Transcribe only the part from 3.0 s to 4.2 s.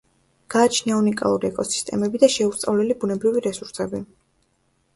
ბუნებრივი რესურსები.